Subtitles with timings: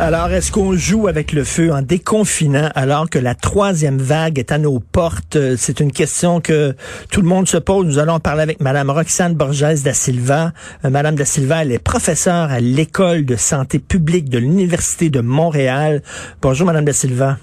[0.00, 4.52] Alors, est-ce qu'on joue avec le feu en déconfinant alors que la troisième vague est
[4.52, 5.34] à nos portes?
[5.34, 6.76] Euh, C'est une question que
[7.10, 7.84] tout le monde se pose.
[7.84, 10.52] Nous allons parler avec Madame Roxane Borges da Silva.
[10.84, 15.20] Euh, Madame da Silva, elle est professeure à l'École de santé publique de l'Université de
[15.20, 16.02] Montréal.
[16.40, 17.36] Bonjour, Madame da Silva.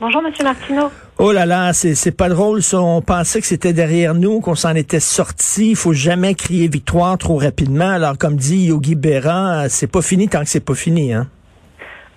[0.00, 0.90] Bonjour, Monsieur Martineau.
[1.18, 2.80] Oh là là, c'est c'est pas drôle ça.
[2.80, 5.70] On pensait que c'était derrière nous, qu'on s'en était sorti.
[5.70, 7.90] Il faut jamais crier victoire trop rapidement.
[7.90, 11.28] Alors, comme dit Yogi Berra, c'est pas fini tant que c'est pas fini, hein.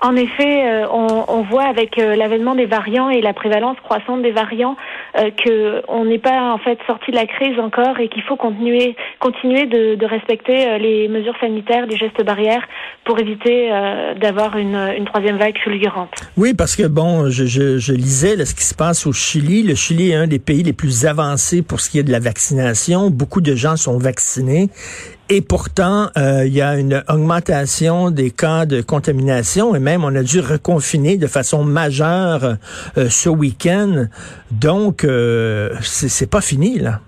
[0.04, 4.24] En effet, euh, on, on, voit avec euh, l'avènement des variants et la prévalence croissante
[4.24, 4.76] des variants
[5.16, 8.36] euh, que on n'est pas en fait sorti de la crise encore et qu'il faut
[8.36, 12.64] continuer continuer de, de respecter euh, les mesures sanitaires, les gestes barrières
[13.04, 13.70] pour éviter
[14.20, 16.12] d'avoir une, une, troisième vague fulgurante.
[16.38, 19.64] Oui, parce que bon, je, je, je lisais ce qui se passe au Chili.
[19.64, 22.20] Le Chili est un des pays les plus avancés pour ce qui est de la
[22.20, 23.10] vaccination.
[23.10, 24.70] Beaucoup de gens sont vaccinés
[25.34, 30.14] et pourtant, euh, il y a une augmentation des cas de contamination et même on
[30.14, 32.58] a dû reconfiner de façon majeure
[32.98, 34.08] euh, ce week-end.
[34.52, 37.00] Donc, euh, c'est pas fini là.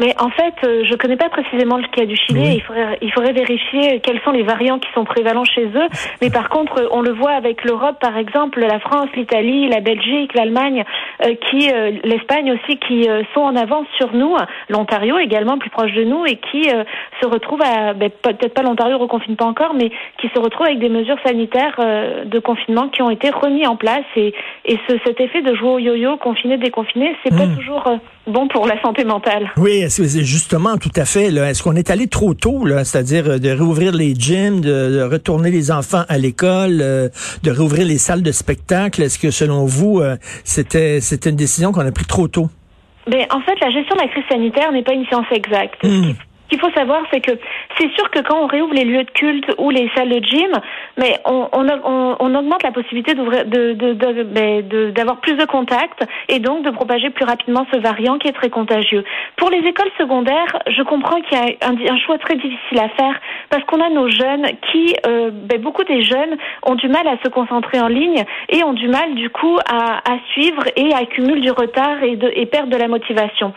[0.00, 2.40] Mais en fait, euh, je ne connais pas précisément le cas du Chili.
[2.40, 2.54] Oui.
[2.56, 5.88] Il, faudrait, il faudrait vérifier quels sont les variants qui sont prévalents chez eux.
[6.20, 10.34] Mais par contre, on le voit avec l'Europe, par exemple, la France, l'Italie, la Belgique,
[10.34, 10.84] l'Allemagne,
[11.24, 14.36] euh, qui, euh, l'Espagne aussi, qui euh, sont en avance sur nous.
[14.68, 16.84] L'Ontario également, plus proche de nous, et qui euh,
[17.20, 20.78] se retrouvent à, ben, peut-être pas l'Ontario reconfine pas encore, mais qui se retrouvent avec
[20.78, 24.04] des mesures sanitaires euh, de confinement qui ont été remis en place.
[24.16, 27.36] Et, et ce, cet effet de jouer au yo-yo, confiné, déconfiné, c'est mmh.
[27.36, 29.50] pas toujours bon pour la santé mentale.
[29.56, 31.34] Oui, justement, tout à fait.
[31.34, 35.72] Est-ce qu'on est allé trop tôt, c'est-à-dire de réouvrir les gyms, de, de retourner les
[35.72, 37.08] enfants à l'école, euh,
[37.42, 39.02] de réouvrir les salles de spectacle?
[39.02, 42.48] Est-ce que selon vous, euh, c'était c'était une décision qu'on a prise trop tôt?
[43.08, 45.82] Mais en fait, la gestion de la crise sanitaire n'est pas une science exacte.
[45.82, 46.12] Mmh
[46.52, 47.32] qu'il faut savoir, c'est que
[47.78, 50.52] c'est sûr que quand on réouvre les lieux de culte ou les salles de gym,
[50.98, 57.08] mais on, augmente la possibilité d'ouvrir, de, d'avoir plus de contacts et donc de propager
[57.10, 59.02] plus rapidement ce variant qui est très contagieux.
[59.36, 63.18] Pour les écoles secondaires, je comprends qu'il y a un, choix très difficile à faire
[63.48, 67.16] parce qu'on a nos jeunes qui, euh, ben, beaucoup des jeunes ont du mal à
[67.22, 71.50] se concentrer en ligne et ont du mal du coup à, suivre et accumulent du
[71.50, 73.54] retard et perdent de la motivation.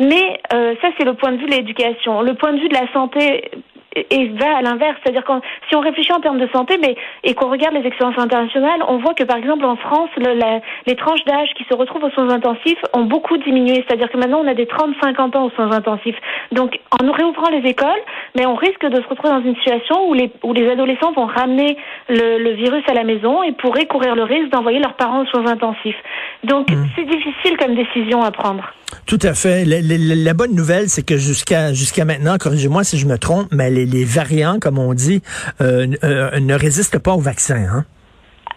[0.00, 2.22] Mais euh, ça, c'est le point de vue de l'éducation.
[2.22, 3.50] Le point de vue de la santé
[3.96, 7.34] et va à l'inverse, c'est-à-dire quand si on réfléchit en termes de santé, mais et
[7.34, 10.96] qu'on regarde les expériences internationales, on voit que par exemple en France, le, la, les
[10.96, 14.48] tranches d'âge qui se retrouvent aux soins intensifs ont beaucoup diminué, c'est-à-dire que maintenant on
[14.48, 16.16] a des 30-50 ans aux soins intensifs.
[16.52, 18.02] Donc en réouvrant les écoles,
[18.36, 21.26] mais on risque de se retrouver dans une situation où les où les adolescents vont
[21.26, 21.76] ramener
[22.08, 25.26] le, le virus à la maison et pourraient courir le risque d'envoyer leurs parents aux
[25.26, 25.96] soins intensifs.
[26.42, 26.86] Donc mmh.
[26.96, 28.72] c'est difficile comme décision à prendre.
[29.06, 29.64] Tout à fait.
[29.64, 33.48] La, la, la bonne nouvelle, c'est que jusqu'à jusqu'à maintenant, corrigez-moi si je me trompe,
[33.52, 35.22] mais les, les variants, comme on dit,
[35.60, 37.56] euh, euh, ne résistent pas au vaccin.
[37.56, 37.84] Hein?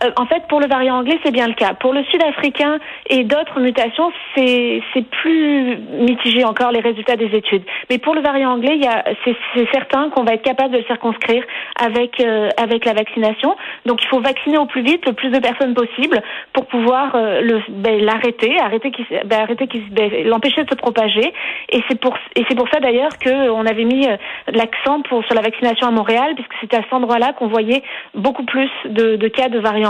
[0.04, 1.74] Euh, en fait, pour le variant anglais, c'est bien le cas.
[1.74, 2.78] Pour le sud-africain
[3.10, 4.82] et d'autres mutations, c'est
[5.22, 7.64] plus mitigé encore les résultats des études.
[7.90, 8.80] Mais pour le variant anglais,
[9.26, 11.44] c'est certain qu'on va être capable de le circonscrire
[11.80, 13.56] avec euh, avec la vaccination.
[13.86, 16.22] Donc, il faut vacciner au plus vite le plus de personnes possible
[16.54, 21.34] pour pouvoir euh, ben, l'arrêter, arrêter qui ben, arrêter qui ben, l'empêcher de se propager.
[21.70, 25.36] Et c'est pour et c'est pour ça d'ailleurs que on avait mis euh, l'accent sur
[25.36, 27.84] la vaccination à Montréal, puisque c'était à cet endroit-là qu'on voyait
[28.14, 29.87] beaucoup plus de, de cas de variants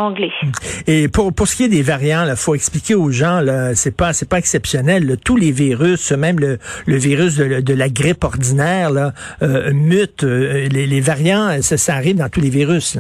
[0.88, 3.42] Et pour, pour ce qui est des variants, il faut expliquer aux gens,
[3.76, 5.18] c'est pas c'est pas exceptionnel.
[5.24, 10.24] Tous les virus, même le, le virus de, de la grippe ordinaire, là, euh, mutent.
[10.24, 12.98] Euh, les, variants, ça, ça arrive dans tous les virus.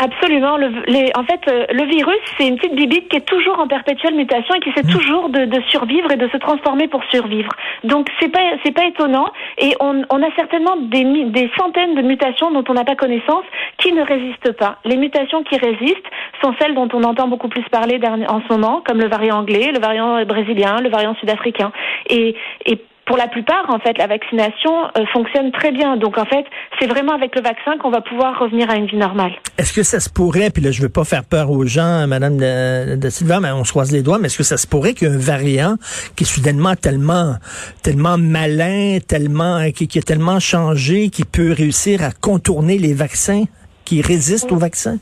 [0.00, 0.56] Absolument.
[0.56, 3.68] Le, les, en fait, euh, le virus, c'est une petite bibite qui est toujours en
[3.68, 4.90] perpétuelle mutation et qui essaie mmh.
[4.90, 7.50] toujours de, de, survivre et de se transformer pour survivre.
[7.84, 9.28] Donc, c'est pas c'est pas étonnant.
[9.58, 13.44] Et on, on a certainement des, des centaines de mutations dont on n'a pas connaissance
[13.78, 14.78] qui ne résistent pas.
[14.84, 16.10] Les mutations qui résistent
[16.42, 19.70] sont celles dont on entend beaucoup plus parler en ce moment, comme le variant anglais,
[19.72, 21.72] le variant brésilien, le variant sud-africain.
[22.10, 22.34] Et,
[22.66, 25.96] et pour la plupart, en fait, la vaccination euh, fonctionne très bien.
[25.96, 26.44] Donc, en fait,
[26.78, 29.32] c'est vraiment avec le vaccin qu'on va pouvoir revenir à une vie normale.
[29.58, 32.36] Est-ce que ça se pourrait, puis là, je veux pas faire peur aux gens, Madame
[32.38, 34.94] de, de Silva, mais on se croise les doigts, mais est-ce que ça se pourrait
[34.94, 35.76] qu'un variant
[36.16, 37.34] qui est soudainement tellement,
[37.82, 43.44] tellement malin, tellement, qui, qui a tellement changé, qui peut réussir à contourner les vaccins,
[43.84, 44.98] qui résiste aux vaccins?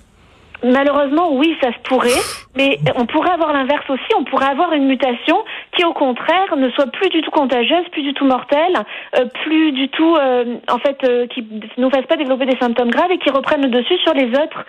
[0.64, 2.22] Malheureusement, oui, ça se pourrait,
[2.56, 4.14] mais on pourrait avoir l'inverse aussi.
[4.16, 5.42] On pourrait avoir une mutation
[5.76, 8.78] qui, au contraire, ne soit plus du tout contagieuse, plus du tout mortelle,
[9.18, 11.44] euh, plus du tout, euh, en fait, euh, qui
[11.78, 14.64] nous fasse pas développer des symptômes graves et qui reprenne le dessus sur les autres,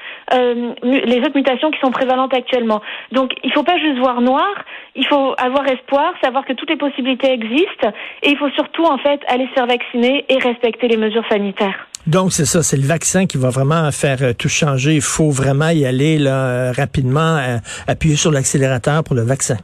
[0.84, 2.81] les autres mutations qui sont prévalentes actuellement.
[3.12, 4.51] Donc, il faut pas juste voir noir.
[4.95, 7.92] Il faut avoir espoir, savoir que toutes les possibilités existent,
[8.24, 11.88] et il faut surtout, en fait, aller se faire vacciner et respecter les mesures sanitaires.
[12.06, 14.96] Donc, c'est ça, c'est le vaccin qui va vraiment faire euh, tout changer.
[14.96, 19.58] Il faut vraiment y aller là, euh, rapidement, euh, appuyer sur l'accélérateur pour le vaccin.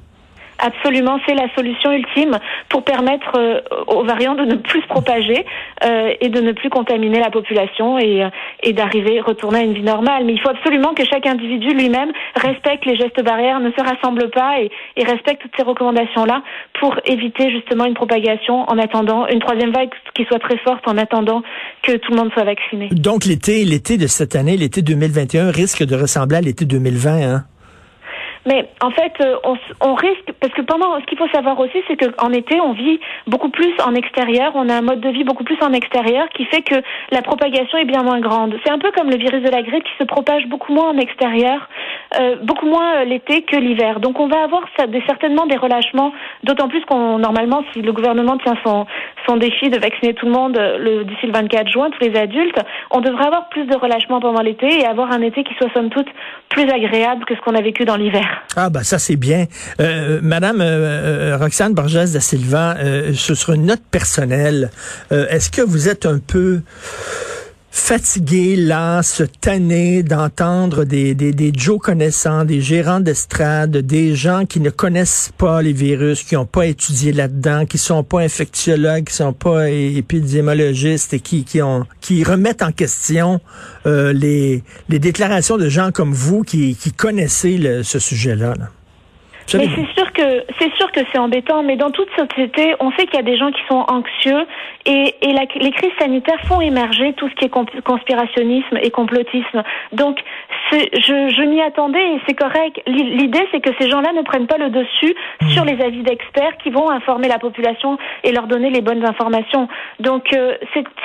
[0.59, 5.45] Absolument, c'est la solution ultime pour permettre euh, aux variants de ne plus se propager
[5.85, 8.29] euh, et de ne plus contaminer la population et, euh,
[8.63, 10.25] et d'arriver, retourner à une vie normale.
[10.25, 14.29] Mais il faut absolument que chaque individu lui-même respecte les gestes barrières, ne se rassemble
[14.31, 16.43] pas et, et respecte toutes ces recommandations-là
[16.79, 20.97] pour éviter justement une propagation en attendant une troisième vague qui soit très forte en
[20.97, 21.41] attendant
[21.83, 22.89] que tout le monde soit vacciné.
[22.91, 27.43] Donc l'été, l'été de cette année, l'été 2021 risque de ressembler à l'été 2020, hein?
[28.45, 31.77] Mais en fait, euh, on, on, risque parce que pendant ce qu'il faut savoir aussi,
[31.87, 34.51] c'est qu'en été, on vit beaucoup plus en extérieur.
[34.55, 36.75] On a un mode de vie beaucoup plus en extérieur qui fait que
[37.11, 38.55] la propagation est bien moins grande.
[38.63, 40.97] C'est un peu comme le virus de la grippe qui se propage beaucoup moins en
[40.97, 41.67] extérieur,
[42.19, 43.99] euh, beaucoup moins euh, l'été que l'hiver.
[43.99, 44.63] Donc on va avoir
[45.07, 46.13] certainement des relâchements.
[46.43, 48.85] D'autant plus qu'on normalement, si le gouvernement tient son
[49.29, 52.59] son défi de vacciner tout le monde euh, d'ici le 24 juin, tous les adultes,
[52.89, 55.89] on devrait avoir plus de relâchement pendant l'été et avoir un été qui soit somme
[55.89, 56.07] toute
[56.49, 58.25] plus agréable que ce qu'on a vécu dans l'hiver.
[58.55, 59.45] Ah bah ça c'est bien.
[59.79, 64.71] Euh, Madame euh, Roxane Borges da Silva, euh, sur une note personnelle,
[65.11, 66.61] est-ce que vous êtes un peu
[67.71, 74.45] fatigué, là, se tanner d'entendre des, des, des Joe connaissants, des gérants d'estrade, des gens
[74.45, 79.05] qui ne connaissent pas les virus, qui n'ont pas étudié là-dedans, qui sont pas infectiologues,
[79.05, 83.39] qui sont pas épidémiologistes et qui, qui, ont, qui remettent en question
[83.85, 88.53] euh, les, les déclarations de gens comme vous qui, qui connaissez le, ce sujet-là.
[88.57, 88.69] là
[89.57, 93.05] mais c'est sûr que c'est sûr que c'est embêtant, mais dans toute société, on sait
[93.05, 94.45] qu'il y a des gens qui sont anxieux
[94.85, 99.63] et, et la, les crises sanitaires font émerger tout ce qui est conspirationnisme et complotisme.
[99.93, 100.19] Donc,
[100.71, 102.81] je, je m'y attendais et c'est correct.
[102.85, 105.49] L'idée, c'est que ces gens-là ne prennent pas le dessus mmh.
[105.49, 109.67] sur les avis d'experts qui vont informer la population et leur donner les bonnes informations.
[109.99, 110.55] Donc, euh,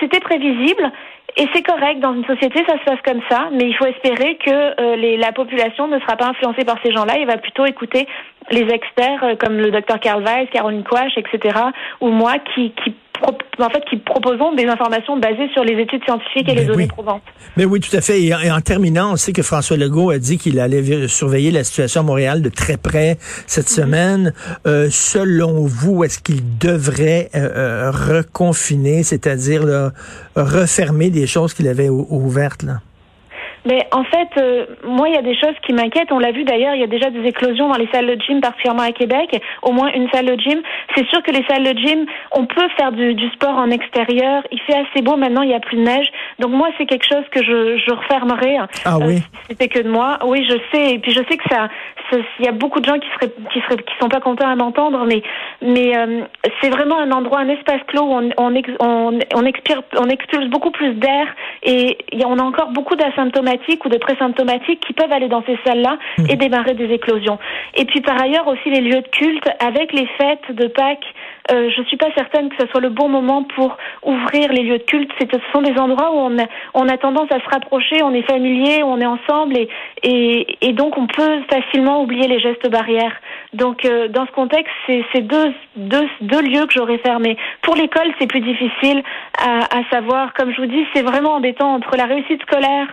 [0.01, 0.91] c'était prévisible.
[1.37, 4.37] Et c'est correct, dans une société, ça se passe comme ça, mais il faut espérer
[4.37, 7.67] que euh, les, la population ne sera pas influencée par ces gens-là et va plutôt
[7.67, 8.07] écouter
[8.51, 11.59] les experts euh, comme le docteur Weiss, Caroline Quash, etc.,
[12.01, 12.95] ou moi qui, qui
[13.59, 17.05] en fait, qui proposons des informations basées sur les études scientifiques et les données oui.
[17.57, 18.21] Mais oui, tout à fait.
[18.21, 22.01] Et en, terminant, on sait que François Legault a dit qu'il allait surveiller la situation
[22.01, 23.75] à Montréal de très près cette mm-hmm.
[23.75, 24.33] semaine.
[24.67, 29.63] Euh, selon vous, est-ce qu'il devrait euh, euh reconfiner, c'est-à-dire
[30.35, 32.81] refermer des choses qu'il avait ouvertes là?
[33.65, 36.13] Mais en fait, euh, moi, il y a des choses qui m'inquiètent.
[36.13, 38.41] On l'a vu d'ailleurs, il y a déjà des éclosions dans les salles de gym,
[38.41, 39.41] particulièrement à Québec.
[39.63, 40.61] Au moins une salle de gym.
[40.95, 44.43] C'est sûr que les salles de gym, on peut faire du, du, sport en extérieur.
[44.53, 46.07] Il fait assez beau maintenant, il n'y a plus de neige.
[46.39, 48.59] Donc moi, c'est quelque chose que je, je refermerai.
[48.85, 49.17] Ah oui.
[49.17, 50.19] Euh, C'était que de moi.
[50.25, 50.95] Oui, je sais.
[50.95, 51.69] Et puis je sais que ça,
[52.13, 54.55] il y a beaucoup de gens qui seraient, qui seraient, qui sont pas contents à
[54.57, 55.23] m'entendre, mais,
[55.63, 56.23] mais euh,
[56.61, 60.49] c'est vraiment un endroit, un espace clos où on, on, on, on, expire, on expulse
[60.49, 61.27] beaucoup plus d'air
[61.63, 65.43] et y a, on a encore beaucoup d'asymptomatiques ou de présymptomatiques qui peuvent aller dans
[65.45, 66.25] ces salles-là mmh.
[66.31, 67.39] et démarrer des éclosions.
[67.75, 71.07] Et puis par ailleurs aussi les lieux de culte avec les fêtes de Pâques.
[71.51, 74.79] Euh, je suis pas certaine que ce soit le bon moment pour ouvrir les lieux
[74.79, 75.11] de culte.
[75.21, 78.23] Ce sont des endroits où on a, on a tendance à se rapprocher, on est
[78.23, 79.69] familier, on est ensemble et,
[80.03, 83.15] et, et donc on peut facilement oublier les gestes barrières.
[83.53, 87.37] Donc euh, dans ce contexte, c'est deux, deux, deux lieux que j'aurais fermés.
[87.63, 89.03] Pour l'école, c'est plus difficile
[89.39, 90.33] à, à savoir.
[90.33, 92.87] Comme je vous dis, c'est vraiment embêtant entre la réussite scolaire,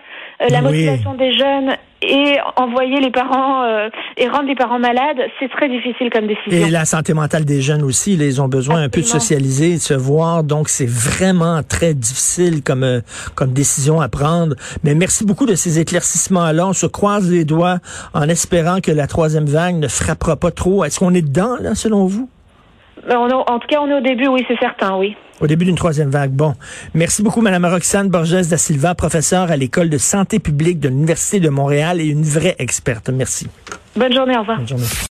[0.49, 5.49] la motivation des jeunes et envoyer les parents euh, et rendre les parents malades, c'est
[5.49, 6.67] très difficile comme décision.
[6.67, 9.79] Et la santé mentale des jeunes aussi, ils ont besoin un peu de socialiser, de
[9.79, 13.01] se voir, donc c'est vraiment très difficile comme euh,
[13.35, 14.55] comme décision à prendre.
[14.83, 16.67] Mais merci beaucoup de ces éclaircissements-là.
[16.67, 17.77] On se croise les doigts
[18.13, 20.83] en espérant que la troisième vague ne frappera pas trop.
[20.83, 22.29] Est-ce qu'on est dedans, là, selon vous?
[23.07, 25.15] Ben, en tout cas, on est au début, oui, c'est certain, oui.
[25.41, 26.31] Au début d'une troisième vague.
[26.31, 26.53] Bon.
[26.93, 31.39] Merci beaucoup, Mme Roxane Borges da Silva, professeure à l'École de santé publique de l'Université
[31.39, 33.09] de Montréal et une vraie experte.
[33.09, 33.47] Merci.
[33.95, 34.57] Bonne journée, au revoir.
[34.57, 34.85] Bonne journée.